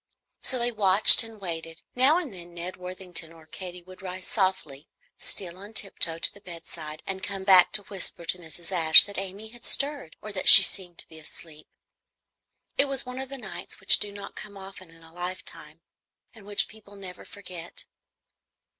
[0.41, 1.83] So they watched and waited.
[1.93, 4.89] Now and then Ned Worthington or Katy would rise softly,
[5.19, 8.71] steal on tiptoe to the bedside, and come back to whisper to Mrs.
[8.71, 11.67] Ashe that Amy had stirred or that she seemed to be asleep.
[12.79, 15.81] It was one of the nights which do not come often in a lifetime,
[16.33, 17.85] and which people never forget.